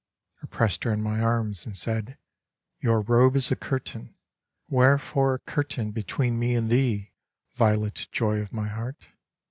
[0.41, 2.17] I pressed her in my arms, and said:"
[2.81, 4.15] Your robe is a curtain.
[4.67, 7.11] Wherefore a curtain between me and thee,
[7.53, 8.97] violet joy of my heart